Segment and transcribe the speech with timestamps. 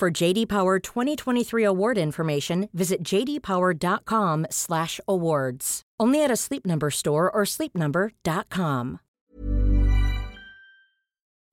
[0.00, 5.82] For JD Power 2023 award information, visit jdpower.com/awards.
[6.00, 9.00] Only at a Sleep Number store or sleepnumber.com.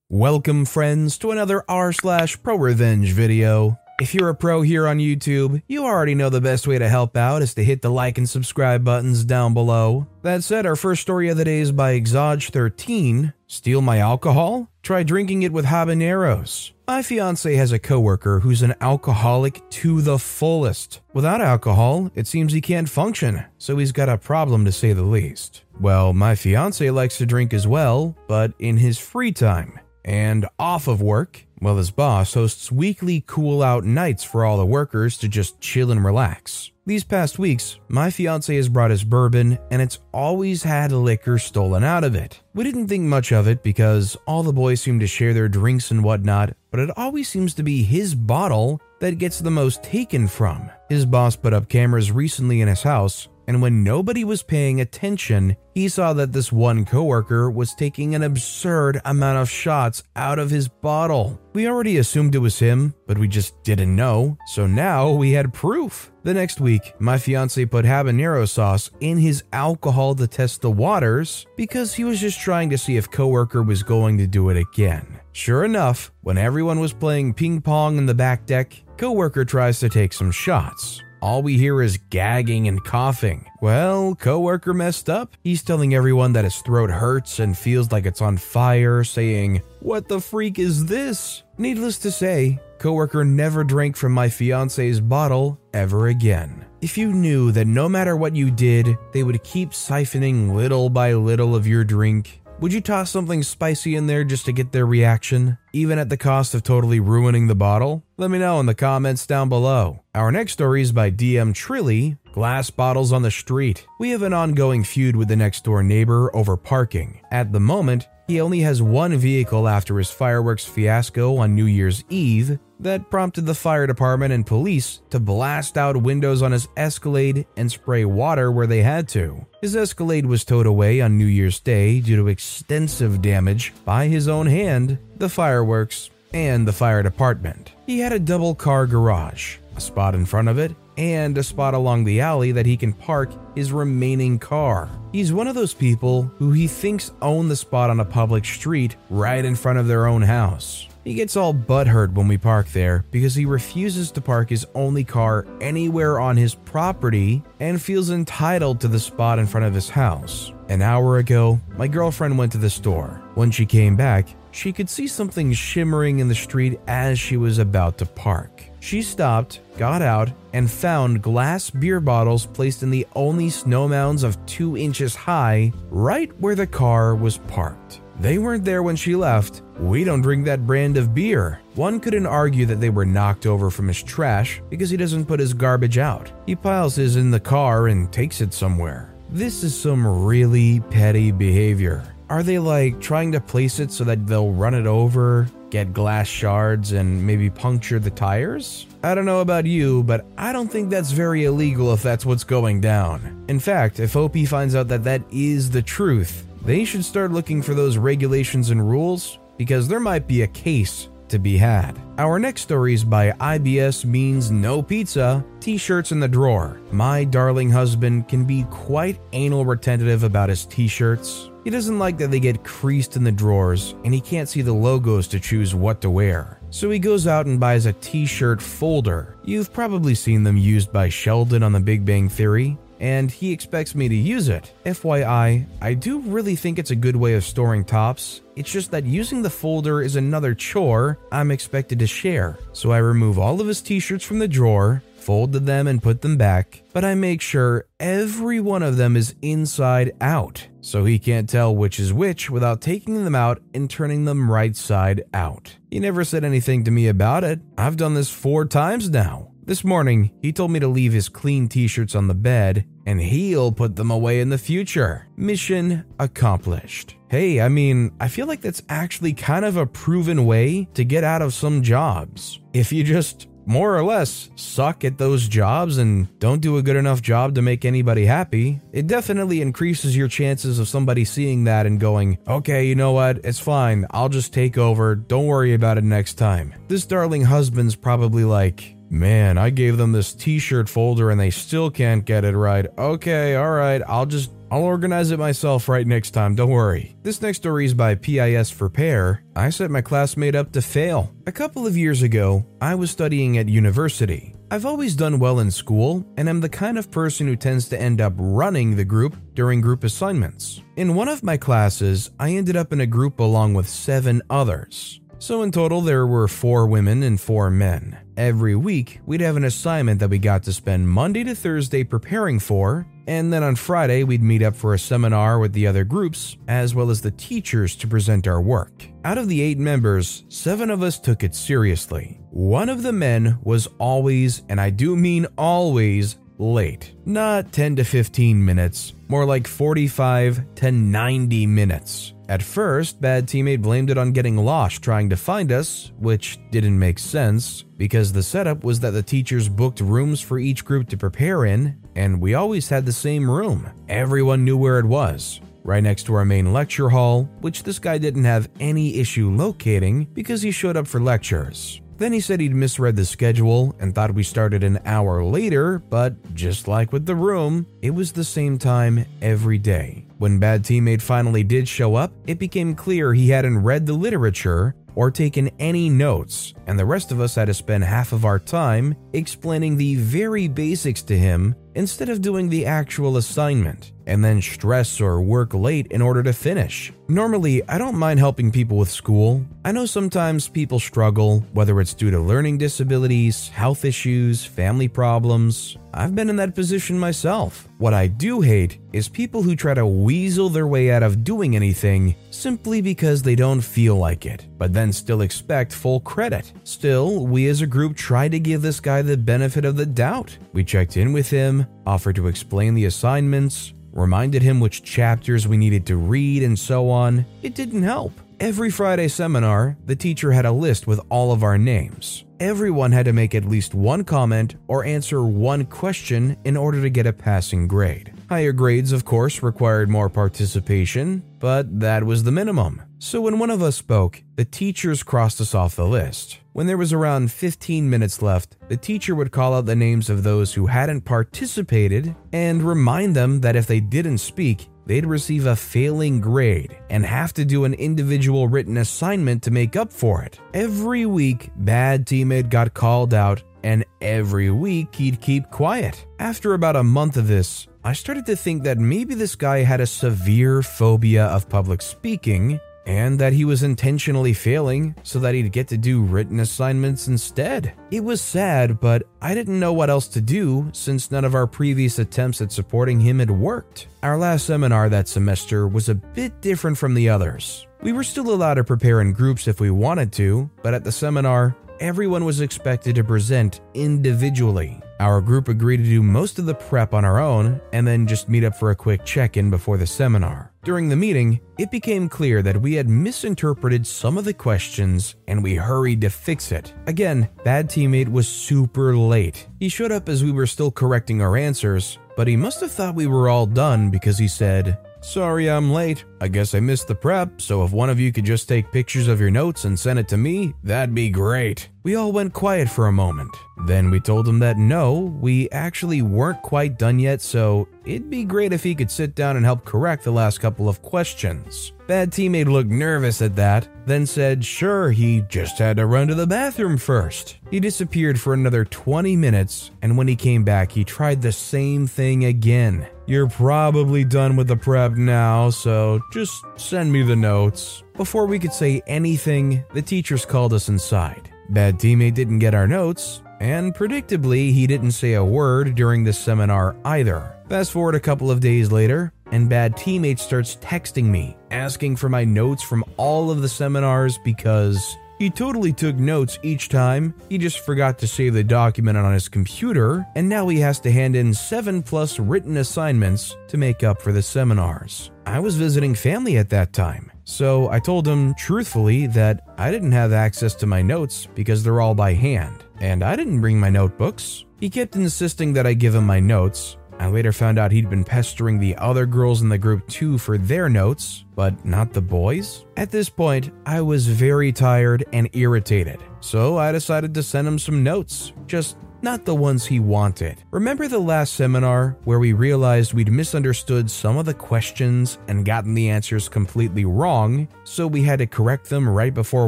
[0.09, 3.77] Welcome, friends, to another r slash pro revenge video.
[3.99, 7.17] If you're a pro here on YouTube, you already know the best way to help
[7.17, 10.07] out is to hit the like and subscribe buttons down below.
[10.21, 13.33] That said, our first story of the day is by Exoj13.
[13.47, 14.69] Steal my alcohol?
[14.83, 16.71] Try drinking it with habaneros.
[16.89, 21.01] My fiance has a coworker who's an alcoholic to the fullest.
[21.13, 25.03] Without alcohol, it seems he can't function, so he's got a problem to say the
[25.03, 25.63] least.
[25.81, 29.81] Well, my fiance likes to drink as well, but in his free time.
[30.05, 34.65] And off of work, well, his boss hosts weekly cool out nights for all the
[34.65, 36.71] workers to just chill and relax.
[36.85, 41.83] These past weeks, my fiance has brought us bourbon and it's always had liquor stolen
[41.83, 42.41] out of it.
[42.53, 45.91] We didn't think much of it because all the boys seem to share their drinks
[45.91, 50.27] and whatnot, but it always seems to be his bottle that gets the most taken
[50.27, 50.71] from.
[50.87, 55.55] His boss put up cameras recently in his house and when nobody was paying attention,
[55.73, 60.49] he saw that this one coworker was taking an absurd amount of shots out of
[60.49, 61.39] his bottle.
[61.53, 65.53] We already assumed it was him, but we just didn't know, so now we had
[65.53, 66.11] proof.
[66.23, 71.47] The next week, my fiance put habanero sauce in his alcohol to test the waters
[71.55, 75.21] because he was just trying to see if coworker was going to do it again.
[75.31, 79.87] Sure enough, when everyone was playing ping pong in the back deck, coworker tries to
[79.87, 81.01] take some shots.
[81.21, 83.45] All we hear is gagging and coughing.
[83.61, 85.35] Well, coworker messed up.
[85.43, 90.07] He's telling everyone that his throat hurts and feels like it's on fire, saying, "What
[90.07, 96.07] the freak is this?" Needless to say, coworker never drank from my fiance's bottle ever
[96.07, 96.65] again.
[96.81, 101.13] If you knew that no matter what you did, they would keep siphoning little by
[101.13, 104.85] little of your drink, would you toss something spicy in there just to get their
[104.85, 108.03] reaction, even at the cost of totally ruining the bottle?
[108.17, 110.03] Let me know in the comments down below.
[110.15, 113.85] Our next story is by DM Trilly Glass Bottles on the Street.
[113.99, 117.21] We have an ongoing feud with the next door neighbor over parking.
[117.31, 122.03] At the moment, he only has one vehicle after his fireworks fiasco on New Year's
[122.09, 127.45] Eve that prompted the fire department and police to blast out windows on his Escalade
[127.55, 129.45] and spray water where they had to.
[129.61, 134.27] His Escalade was towed away on New Year's Day due to extensive damage by his
[134.27, 137.71] own hand, the fireworks, and the fire department.
[137.85, 141.73] He had a double car garage, a spot in front of it, and a spot
[141.73, 144.89] along the alley that he can park his remaining car.
[145.11, 148.95] He's one of those people who he thinks own the spot on a public street
[149.09, 150.87] right in front of their own house.
[151.03, 155.05] He gets all butthurt when we park there because he refuses to park his only
[155.05, 159.89] car anywhere on his property and feels entitled to the spot in front of his
[159.89, 160.51] house.
[160.67, 163.21] An hour ago, my girlfriend went to the store.
[163.35, 167.57] When she came back, she could see something shimmering in the street as she was
[167.57, 168.66] about to park.
[168.79, 174.23] She stopped, got out, and found glass beer bottles placed in the only snow mounds
[174.23, 178.01] of 2 inches high right where the car was parked.
[178.19, 179.61] They weren't there when she left.
[179.79, 181.59] We don't drink that brand of beer.
[181.75, 185.39] One couldn't argue that they were knocked over from his trash because he doesn't put
[185.39, 186.31] his garbage out.
[186.47, 189.13] He piles his in the car and takes it somewhere.
[189.29, 192.11] This is some really petty behavior.
[192.29, 196.27] Are they like trying to place it so that they'll run it over, get glass
[196.27, 198.85] shards, and maybe puncture the tires?
[199.01, 202.43] I don't know about you, but I don't think that's very illegal if that's what's
[202.43, 203.45] going down.
[203.47, 207.61] In fact, if OP finds out that that is the truth, they should start looking
[207.61, 211.97] for those regulations and rules because there might be a case to be had.
[212.17, 216.79] Our next story is by IBS Means No Pizza T shirts in the drawer.
[216.91, 221.49] My darling husband can be quite anal retentive about his t shirts.
[221.67, 224.71] He doesn't like that they get creased in the drawers, and he can't see the
[224.71, 226.61] logos to choose what to wear.
[226.69, 229.35] So he goes out and buys a t shirt folder.
[229.43, 232.77] You've probably seen them used by Sheldon on The Big Bang Theory.
[232.99, 234.73] And he expects me to use it.
[234.85, 238.41] FYI, I do really think it's a good way of storing tops.
[238.55, 242.57] It's just that using the folder is another chore I'm expected to share.
[242.73, 246.21] So I remove all of his t shirts from the drawer, fold them and put
[246.21, 251.19] them back, but I make sure every one of them is inside out, so he
[251.19, 255.75] can't tell which is which without taking them out and turning them right side out.
[255.91, 257.59] He never said anything to me about it.
[257.77, 259.51] I've done this four times now.
[259.67, 263.19] This morning, he told me to leave his clean t shirts on the bed and
[263.19, 265.27] he'll put them away in the future.
[265.35, 267.17] Mission accomplished.
[267.29, 271.25] Hey, I mean, I feel like that's actually kind of a proven way to get
[271.25, 272.61] out of some jobs.
[272.71, 276.95] If you just more or less suck at those jobs and don't do a good
[276.95, 281.85] enough job to make anybody happy, it definitely increases your chances of somebody seeing that
[281.85, 285.97] and going, okay, you know what, it's fine, I'll just take over, don't worry about
[285.97, 286.73] it next time.
[286.87, 291.49] This darling husband's probably like, Man, I gave them this t shirt folder and they
[291.49, 292.85] still can't get it right.
[292.97, 297.15] Okay, alright, I'll just I'll organize it myself right next time, don't worry.
[297.23, 299.43] This next story is by PIS for Pair.
[299.55, 301.33] I set my classmate up to fail.
[301.45, 304.55] A couple of years ago, I was studying at university.
[304.69, 308.01] I've always done well in school, and I'm the kind of person who tends to
[308.01, 310.81] end up running the group during group assignments.
[310.97, 315.21] In one of my classes, I ended up in a group along with seven others.
[315.39, 318.17] So, in total, there were four women and four men.
[318.37, 322.57] Every week, we'd have an assignment that we got to spend Monday to Thursday preparing
[322.59, 326.57] for, and then on Friday, we'd meet up for a seminar with the other groups,
[326.67, 329.05] as well as the teachers to present our work.
[329.25, 332.39] Out of the eight members, seven of us took it seriously.
[332.49, 337.13] One of the men was always, and I do mean always, late.
[337.25, 342.33] Not 10 to 15 minutes, more like 45 to 90 minutes.
[342.49, 346.97] At first, Bad Teammate blamed it on getting lost trying to find us, which didn't
[346.97, 351.17] make sense, because the setup was that the teachers booked rooms for each group to
[351.17, 353.89] prepare in, and we always had the same room.
[354.07, 358.17] Everyone knew where it was, right next to our main lecture hall, which this guy
[358.17, 362.01] didn't have any issue locating because he showed up for lectures.
[362.17, 366.55] Then he said he'd misread the schedule and thought we started an hour later, but
[366.55, 370.26] just like with the room, it was the same time every day.
[370.37, 374.93] When Bad Teammate finally did show up, it became clear he hadn't read the literature
[375.15, 378.59] or taken any notes, and the rest of us had to spend half of our
[378.59, 384.61] time explaining the very basics to him instead of doing the actual assignment, and then
[384.61, 387.11] stress or work late in order to finish.
[387.29, 389.65] Normally, I don't mind helping people with school.
[389.83, 395.97] I know sometimes people struggle, whether it's due to learning disabilities, health issues, family problems.
[396.13, 397.87] I've been in that position myself.
[397.97, 401.75] What I do hate is people who try to weasel their way out of doing
[401.75, 406.71] anything simply because they don't feel like it, but then still expect full credit.
[406.83, 410.57] Still, we as a group tried to give this guy the benefit of the doubt.
[410.73, 415.77] We checked in with him, offered to explain the assignments, reminded him which chapters we
[415.77, 417.45] needed to read, and so on.
[417.61, 418.33] It didn't help.
[418.59, 422.43] Every Friday seminar, the teacher had a list with all of our names.
[422.59, 427.11] Everyone had to make at least one comment or answer one question in order to
[427.11, 428.33] get a passing grade.
[428.49, 433.03] Higher grades, of course, required more participation, but that was the minimum.
[433.19, 436.57] So when one of us spoke, the teachers crossed us off the list.
[436.77, 440.43] When there was around 15 minutes left, the teacher would call out the names of
[440.43, 445.75] those who hadn't participated and remind them that if they didn't speak, they'd receive a
[445.75, 450.59] failing grade and have to do an individual written assignment to make up for it.
[450.75, 456.27] Every week, Bad Teammate got called out, and every week he'd keep quiet.
[456.37, 459.99] After about a month of this, I started to think that maybe this guy had
[459.99, 465.71] a severe phobia of public speaking and that he was intentionally failing so that he'd
[465.71, 467.93] get to do written assignments instead.
[468.11, 471.65] It was sad, but I didn't know what else to do since none of our
[471.65, 474.07] previous attempts at supporting him had worked.
[474.21, 477.87] Our last seminar that semester was a bit different from the others.
[478.01, 481.11] We were still allowed to prepare in groups if we wanted to, but at the
[481.11, 485.01] seminar, everyone was expected to present individually.
[485.19, 488.49] Our group agreed to do most of the prep on our own and then just
[488.49, 490.71] meet up for a quick check in before the seminar.
[490.83, 495.63] During the meeting, it became clear that we had misinterpreted some of the questions and
[495.63, 496.93] we hurried to fix it.
[497.07, 499.67] Again, Bad Teammate was super late.
[499.79, 503.15] He showed up as we were still correcting our answers, but he must have thought
[503.15, 506.23] we were all done because he said, Sorry I'm late.
[506.39, 509.27] I guess I missed the prep, so if one of you could just take pictures
[509.27, 511.89] of your notes and send it to me, that'd be great.
[512.07, 513.53] We all went quiet for a moment.
[513.85, 518.45] Then we told him that no, we actually weren't quite done yet, so it'd be
[518.45, 521.91] great if he could sit down and help correct the last couple of questions.
[522.07, 526.35] Bad teammate looked nervous at that, then said sure, he just had to run to
[526.35, 527.57] the bathroom first.
[527.69, 532.07] He disappeared for another 20 minutes, and when he came back, he tried the same
[532.07, 533.05] thing again.
[533.25, 538.03] You're probably done with the prep now, so just send me the notes.
[538.15, 541.51] Before we could say anything, the teachers called us inside.
[541.69, 546.33] Bad teammate didn't get our notes, and predictably, he didn't say a word during the
[546.33, 547.57] seminar either.
[547.69, 552.29] Fast forward a couple of days later, and bad teammate starts texting me, asking for
[552.29, 557.33] my notes from all of the seminars because he totally took notes each time.
[557.49, 561.11] He just forgot to save the document on his computer, and now he has to
[561.11, 565.31] hand in 7 plus written assignments to make up for the seminars.
[565.45, 570.11] I was visiting family at that time, so I told him truthfully that I didn't
[570.11, 573.89] have access to my notes because they're all by hand, and I didn't bring my
[573.89, 574.65] notebooks.
[574.81, 578.23] He kept insisting that I give him my notes, I later found out he'd been
[578.23, 582.85] pestering the other girls in the group too for their notes, but not the boys.
[582.95, 587.79] At this point, I was very tired and irritated, so I decided to send him
[587.79, 588.97] some notes, just
[589.27, 590.63] not the ones he wanted.
[590.71, 595.93] Remember the last seminar where we realized we'd misunderstood some of the questions and gotten
[595.93, 599.67] the answers completely wrong, so we had to correct them right before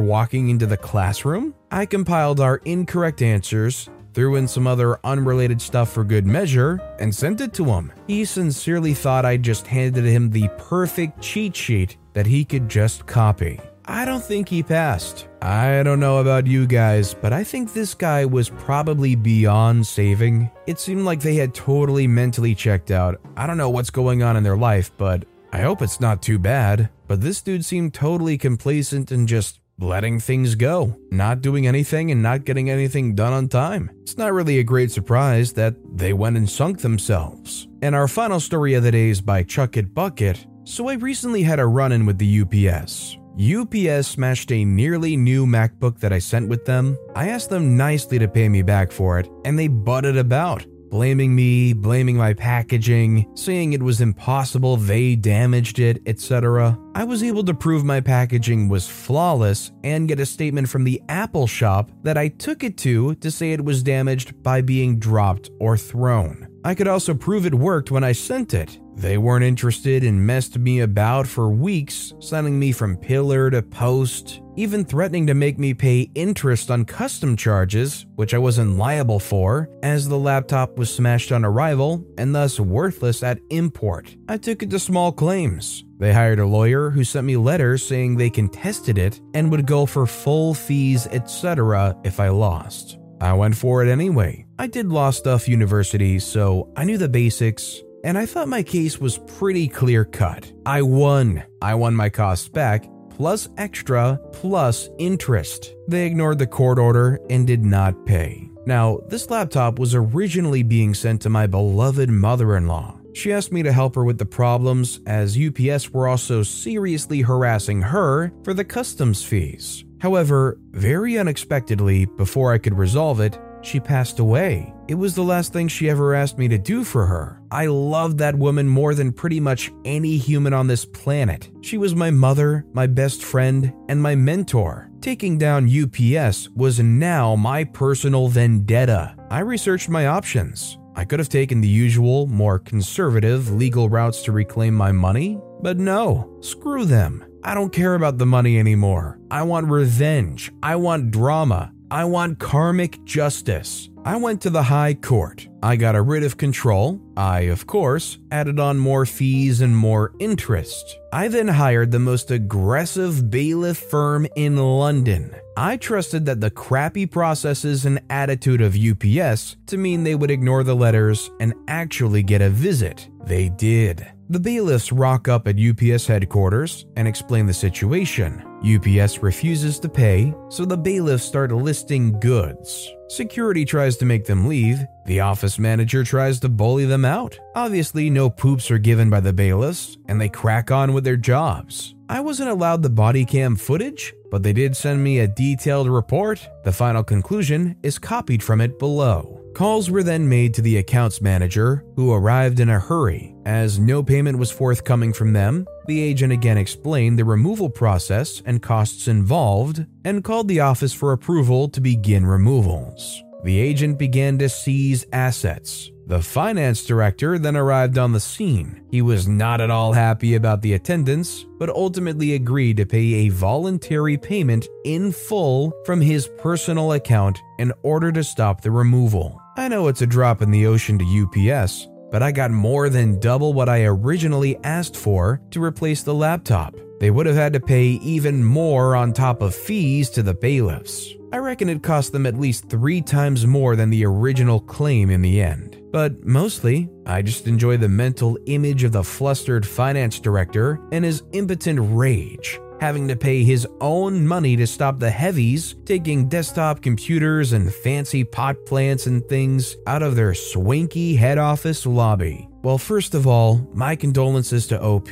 [0.00, 1.54] walking into the classroom?
[1.70, 7.14] I compiled our incorrect answers threw in some other unrelated stuff for good measure, and
[7.14, 7.92] sent it to him.
[8.08, 13.06] He sincerely thought I just handed him the perfect cheat sheet that he could just
[13.06, 13.60] copy.
[13.84, 15.26] I don't think he passed.
[15.42, 20.50] I don't know about you guys, but I think this guy was probably beyond saving.
[20.66, 23.20] It seemed like they had totally mentally checked out.
[23.36, 26.38] I don't know what's going on in their life, but I hope it's not too
[26.38, 26.90] bad.
[27.08, 32.22] But this dude seemed totally complacent and just letting things go, not doing anything and
[32.22, 33.90] not getting anything done on time.
[34.02, 37.66] It's not really a great surprise that they went and sunk themselves.
[37.82, 40.46] And our final story of the day is by Chuck It Bucket.
[40.64, 43.16] So I recently had a run in with the UPS.
[43.40, 46.98] UPS smashed a nearly new MacBook that I sent with them.
[47.16, 51.34] I asked them nicely to pay me back for it, and they butted about blaming
[51.34, 56.76] me, blaming my packaging, saying it was impossible they damaged it, etc.
[56.94, 61.00] I was able to prove my packaging was flawless and get a statement from the
[61.08, 65.48] Apple shop that I took it to to say it was damaged by being dropped
[65.60, 66.48] or thrown.
[66.64, 68.78] I could also prove it worked when I sent it.
[68.96, 74.42] They weren't interested and messed me about for weeks, sending me from pillar to post,
[74.56, 79.70] even threatening to make me pay interest on custom charges, which I wasn't liable for,
[79.82, 84.14] as the laptop was smashed on arrival and thus worthless at import.
[84.28, 85.84] I took it to small claims.
[85.98, 89.86] They hired a lawyer who sent me letters saying they contested it and would go
[89.86, 92.98] for full fees, etc., if I lost.
[93.20, 94.46] I went for it anyway.
[94.58, 99.00] I did Law Stuff University, so I knew the basics, and I thought my case
[99.00, 100.52] was pretty clear cut.
[100.66, 101.42] I won.
[101.62, 105.74] I won my costs back, plus extra, plus interest.
[105.88, 108.50] They ignored the court order and did not pay.
[108.66, 112.98] Now, this laptop was originally being sent to my beloved mother in law.
[113.12, 117.82] She asked me to help her with the problems, as UPS were also seriously harassing
[117.82, 119.84] her for the customs fees.
[120.00, 124.72] However, very unexpectedly, before I could resolve it, she passed away.
[124.88, 127.39] It was the last thing she ever asked me to do for her.
[127.52, 131.50] I loved that woman more than pretty much any human on this planet.
[131.62, 134.90] She was my mother, my best friend, and my mentor.
[135.00, 139.16] Taking down UPS was now my personal vendetta.
[139.30, 140.78] I researched my options.
[140.94, 145.76] I could have taken the usual, more conservative legal routes to reclaim my money, but
[145.76, 147.24] no, screw them.
[147.42, 149.18] I don't care about the money anymore.
[149.30, 150.52] I want revenge.
[150.62, 151.72] I want drama.
[151.90, 153.89] I want karmic justice.
[154.02, 155.46] I went to the High Court.
[155.62, 156.98] I got a writ of control.
[157.18, 160.98] I, of course, added on more fees and more interest.
[161.12, 165.34] I then hired the most aggressive bailiff firm in London.
[165.54, 170.64] I trusted that the crappy processes and attitude of UPS to mean they would ignore
[170.64, 173.06] the letters and actually get a visit.
[173.26, 174.06] They did.
[174.30, 178.49] The bailiffs rock up at UPS headquarters and explain the situation.
[178.64, 182.90] UPS refuses to pay, so the bailiffs start listing goods.
[183.08, 184.84] Security tries to make them leave.
[185.06, 187.38] The office manager tries to bully them out.
[187.54, 191.94] Obviously, no poops are given by the bailiffs, and they crack on with their jobs.
[192.08, 196.46] I wasn't allowed the body cam footage, but they did send me a detailed report.
[196.64, 199.40] The final conclusion is copied from it below.
[199.54, 203.29] Calls were then made to the accounts manager, who arrived in a hurry.
[203.46, 208.62] As no payment was forthcoming from them, the agent again explained the removal process and
[208.62, 213.22] costs involved and called the office for approval to begin removals.
[213.42, 215.90] The agent began to seize assets.
[216.06, 218.82] The finance director then arrived on the scene.
[218.90, 223.28] He was not at all happy about the attendance, but ultimately agreed to pay a
[223.28, 229.40] voluntary payment in full from his personal account in order to stop the removal.
[229.56, 233.20] I know it's a drop in the ocean to UPS, but I got more than
[233.20, 236.74] double what I originally asked for to replace the laptop.
[237.00, 241.14] They would have had to pay even more on top of fees to the bailiffs.
[241.32, 245.22] I reckon it cost them at least three times more than the original claim in
[245.22, 245.80] the end.
[245.92, 251.22] But mostly, I just enjoy the mental image of the flustered finance director and his
[251.32, 257.52] impotent rage, having to pay his own money to stop the heavies taking desktop computers
[257.52, 262.48] and fancy pot plants and things out of their swanky head office lobby.
[262.62, 265.08] Well, first of all, my condolences to OP.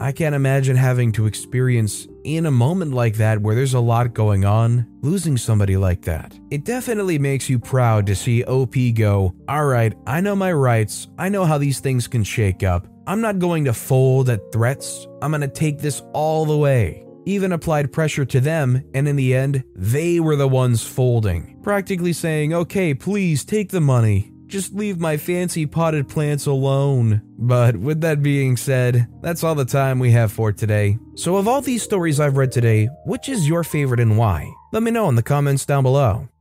[0.00, 4.14] I can't imagine having to experience in a moment like that where there's a lot
[4.14, 6.36] going on, losing somebody like that.
[6.50, 11.28] It definitely makes you proud to see OP go, Alright, I know my rights, I
[11.28, 12.88] know how these things can shake up.
[13.06, 17.04] I'm not going to fold at threats, I'm going to take this all the way.
[17.28, 22.14] Even applied pressure to them, and in the end, they were the ones folding, practically
[22.14, 24.32] saying, Okay, please take the money.
[24.46, 27.20] Just leave my fancy potted plants alone.
[27.36, 30.96] But with that being said, that's all the time we have for today.
[31.16, 34.50] So, of all these stories I've read today, which is your favorite and why?
[34.72, 36.30] Let me know in the comments down below.